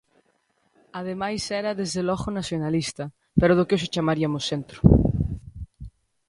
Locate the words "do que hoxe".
3.57-3.93